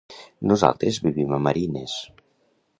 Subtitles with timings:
[0.51, 1.95] Nosaltres vivim a Marines.